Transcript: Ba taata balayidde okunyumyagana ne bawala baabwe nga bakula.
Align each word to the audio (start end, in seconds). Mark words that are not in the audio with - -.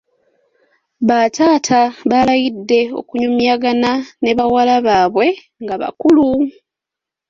Ba 1.07 1.19
taata 1.35 1.79
balayidde 2.09 2.79
okunyumyagana 2.99 3.91
ne 4.21 4.31
bawala 4.37 4.75
baabwe 4.85 5.27
nga 5.63 5.75
bakula. 5.81 6.27